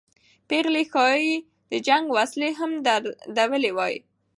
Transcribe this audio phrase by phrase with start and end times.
[0.49, 1.33] پېغلې ښایي
[1.71, 3.95] د جنګ وسله هم درلودلې وای.